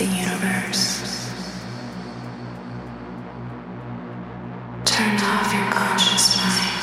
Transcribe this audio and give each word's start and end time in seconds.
the 0.00 0.06
universe. 0.06 1.30
Turn 4.86 5.16
off 5.20 5.52
your 5.52 5.70
conscious 5.72 6.38
mind. 6.38 6.80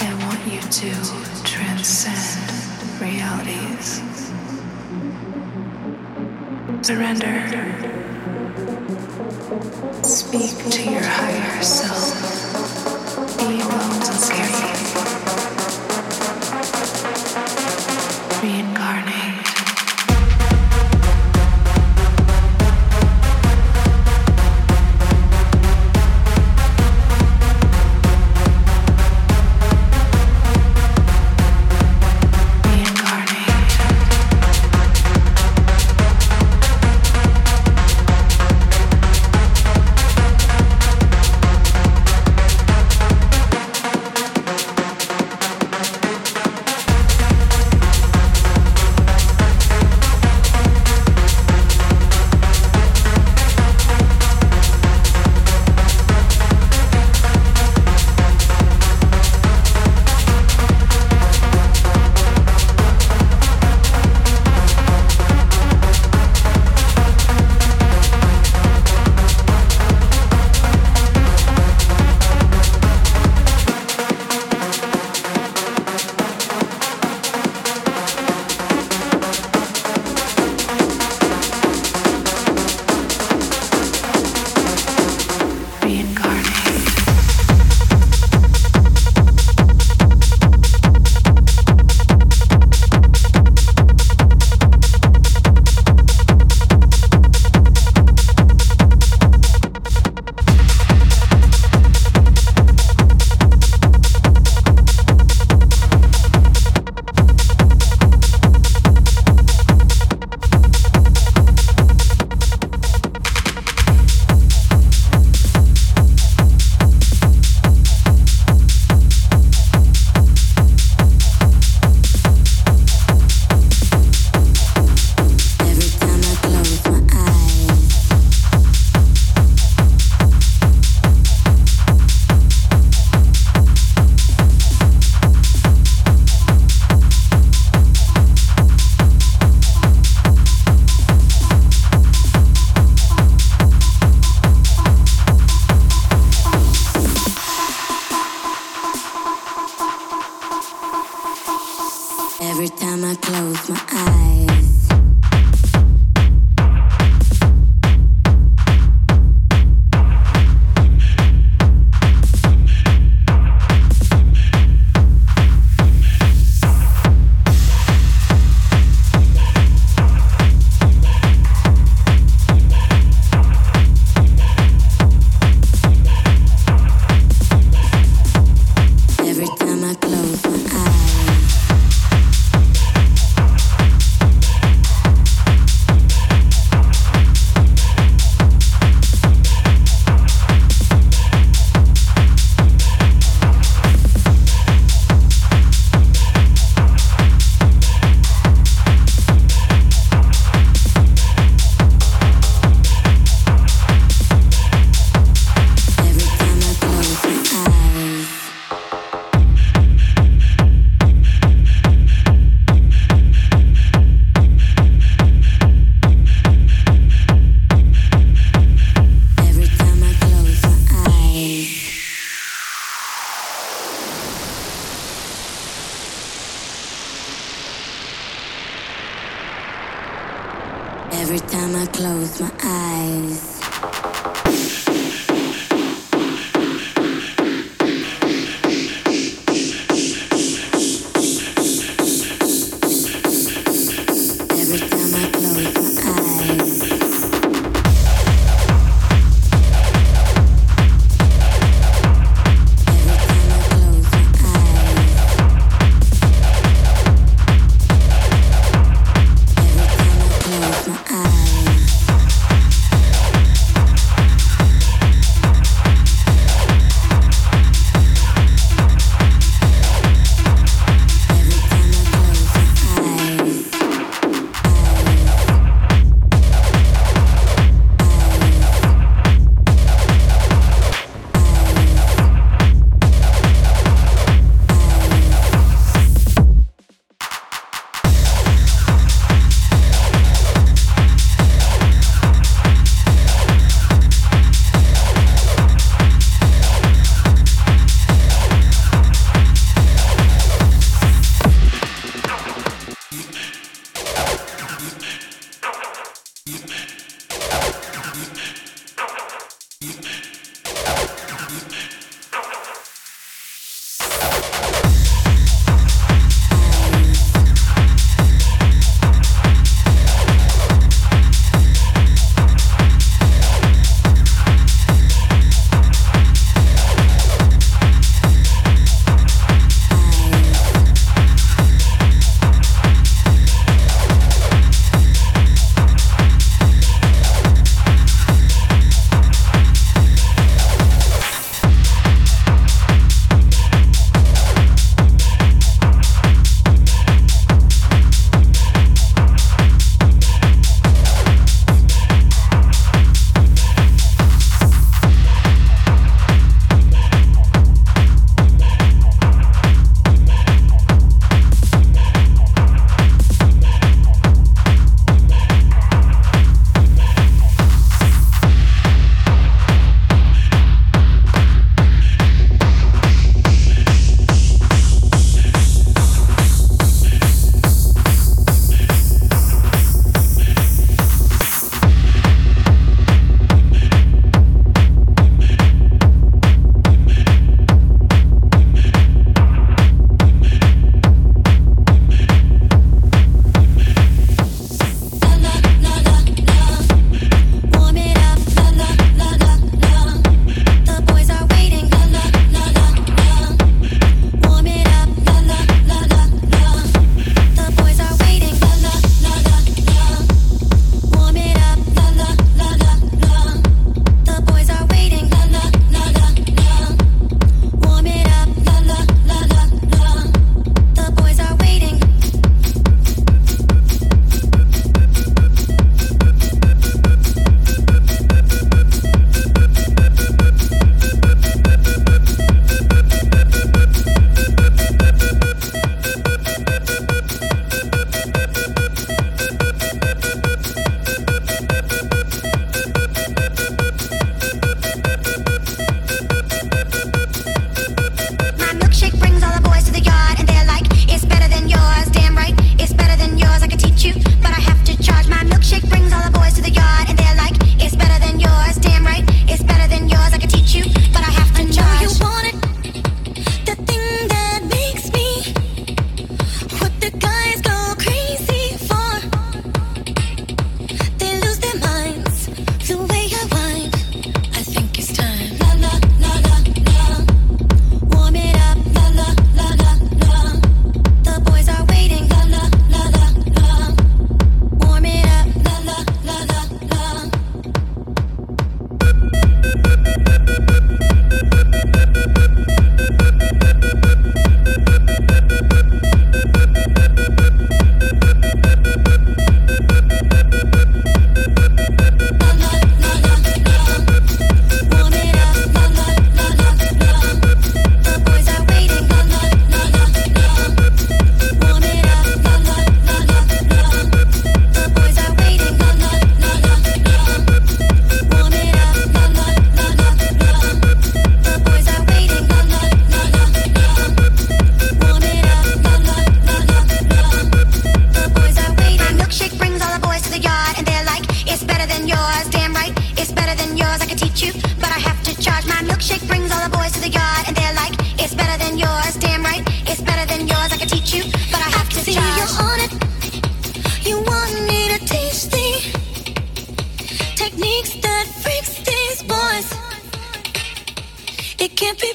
I 0.00 0.12
want 0.26 0.40
you 0.46 0.60
to 0.60 0.90
transcend 1.42 3.00
realities. 3.00 4.02
Surrender. 6.82 7.34
Speak 10.02 10.70
to 10.70 10.82
your 10.90 11.02
higher 11.02 11.62
self. 11.62 12.12
Be 13.38 13.62
alone 13.62 14.03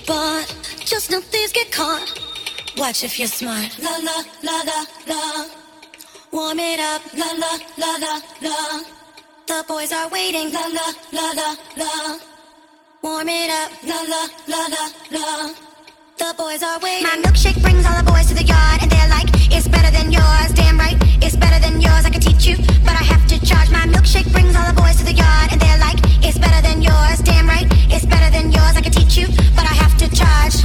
Can't. 0.10 0.50
Just 0.86 1.12
thieves 1.12 1.54
get 1.54 1.72
caught. 1.72 2.02
Watch 2.78 3.04
if 3.04 3.20
you're 3.20 3.28
smart. 3.28 3.78
La 3.78 3.96
la 4.08 4.24
la 4.42 4.58
la 4.70 4.80
la. 5.06 5.46
Warm 6.32 6.58
it 6.58 6.80
up. 6.80 7.02
La 7.14 7.30
la 7.44 7.54
la 7.78 7.92
la 8.04 8.14
la. 8.42 8.82
The 9.46 9.64
boys 9.68 9.92
are 9.94 10.10
waiting. 10.10 10.52
La 10.52 10.66
la 10.66 10.88
la 11.12 11.28
la 11.40 11.50
la. 11.78 12.18
Warm 13.04 13.30
it 13.30 13.52
up. 13.52 13.70
La 13.84 14.02
la 14.02 14.22
la 14.48 14.62
la 14.74 14.84
la. 15.12 15.54
The 16.18 16.34
boys 16.36 16.64
are 16.64 16.80
waiting. 16.80 17.04
My 17.04 17.18
milkshake 17.24 17.62
brings 17.62 17.86
all 17.86 17.98
the 18.02 18.12
boys 18.12 18.26
to 18.30 18.34
the 18.34 18.44
yard, 18.44 18.82
and 18.82 18.90
they're 18.90 19.10
like, 19.10 19.30
it's 19.56 19.68
better 19.68 19.92
than 19.92 20.12
yours. 20.12 20.50
Damn 20.56 20.80
right, 20.80 20.98
it's 21.24 21.36
better 21.36 21.60
than 21.60 21.80
yours. 21.82 22.04
I 22.04 22.10
can 22.10 22.20
teach 22.20 22.48
you, 22.48 22.58
but 22.84 22.96
I 22.98 23.04
have 23.14 23.26
to 23.28 23.40
charge. 23.46 23.70
My 23.70 23.86
milkshake 23.86 24.30
brings 24.34 24.56
all 24.56 24.68
the 24.68 24.82
boys 24.82 24.98
to 24.98 25.06
the 25.06 25.14
yard, 25.14 25.54
and 25.54 25.62
they're 25.62 25.80
like, 25.80 26.00
it's 26.26 26.38
better 26.38 26.62
than 26.62 26.82
yours. 26.82 27.20
Damn 27.24 27.48
right, 27.48 27.68
it's 27.92 28.06
better 28.06 28.30
than 28.32 28.52
yours. 28.52 28.76
I 28.76 28.82
can 28.82 28.92
teach 28.92 29.18
you, 29.18 29.28
but 29.56 29.66
I 29.66 29.74
have 29.74 29.98
to 29.98 30.08
charge. 30.16 30.56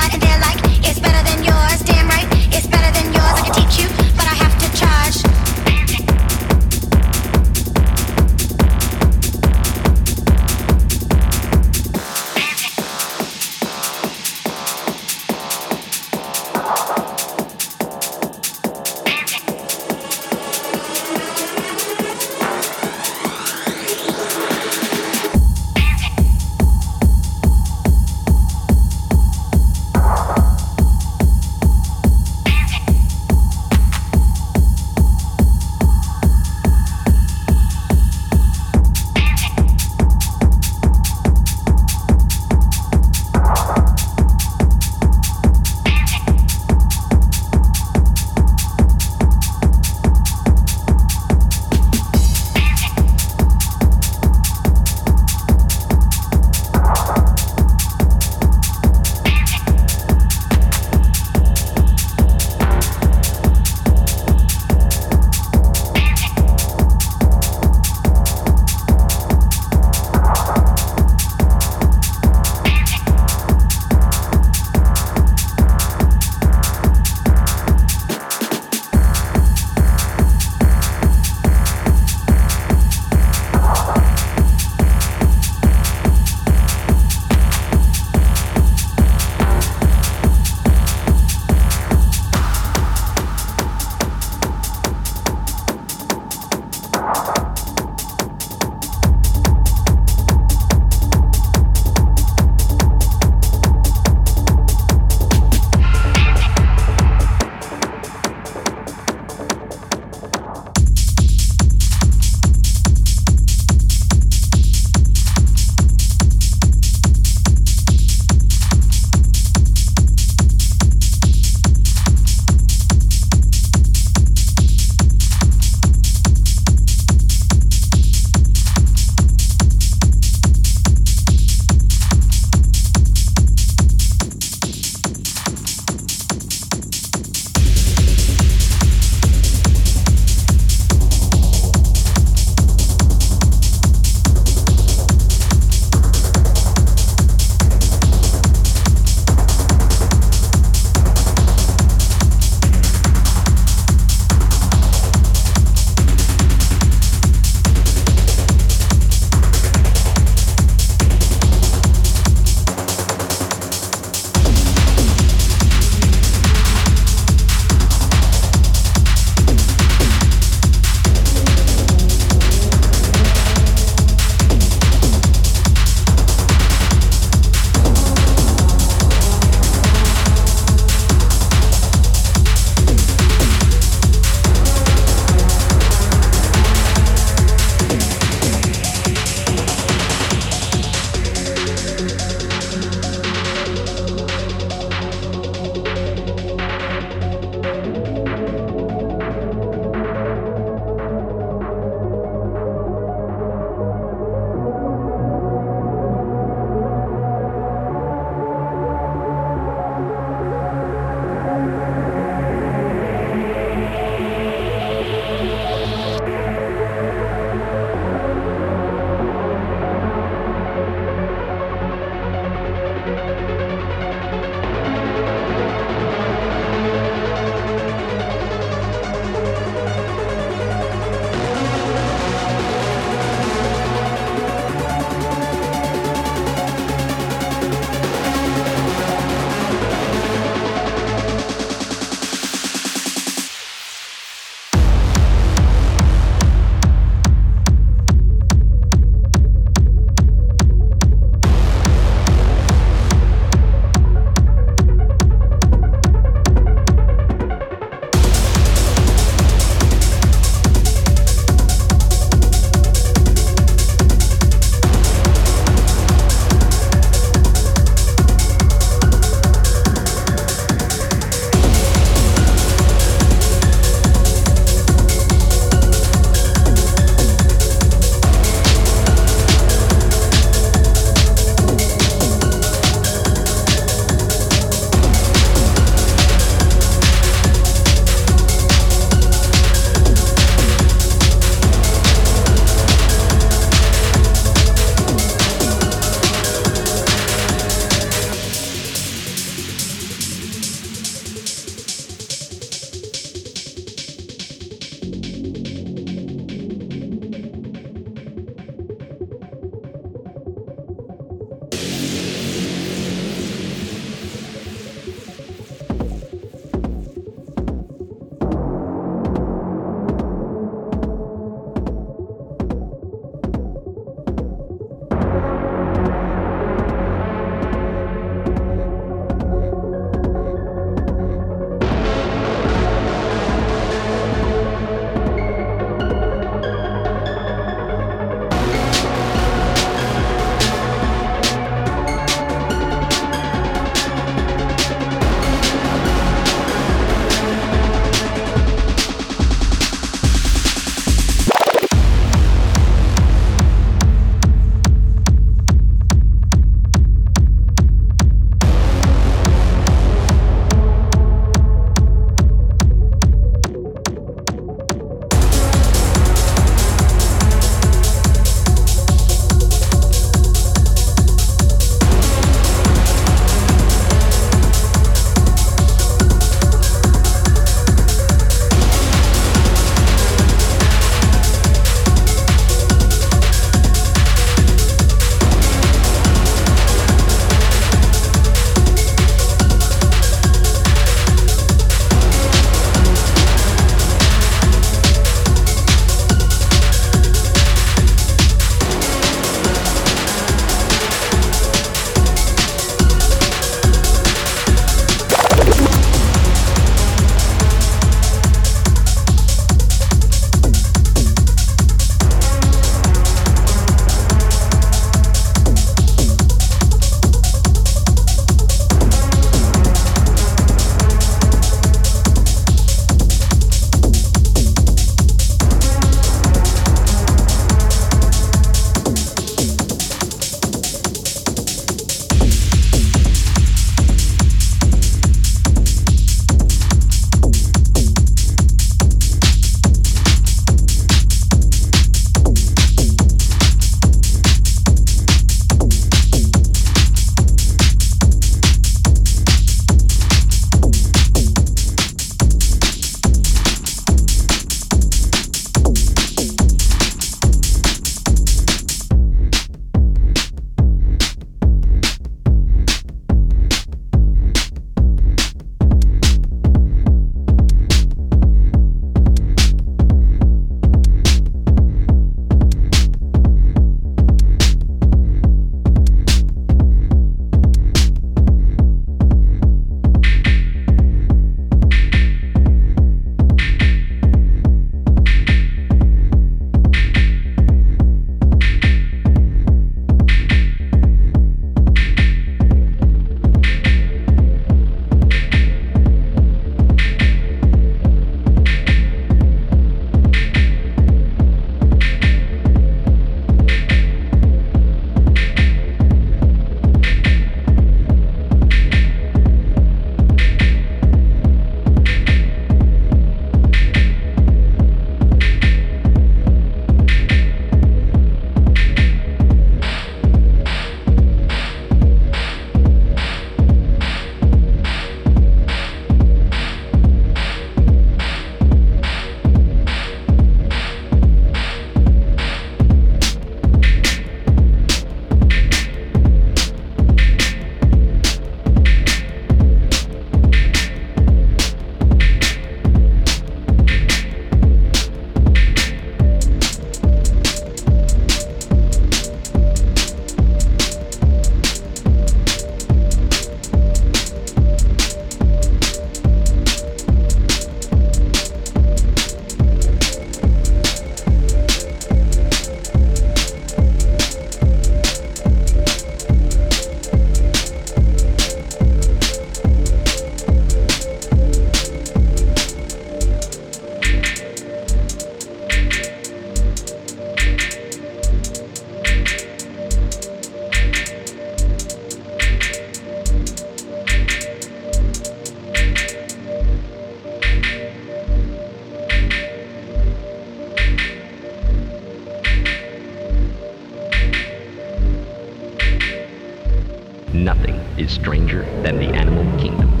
Stranger 598.11 598.63
than 598.83 598.97
the 598.97 599.07
animal 599.07 599.45
kingdom. 599.59 600.00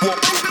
Bunny. 0.00 0.49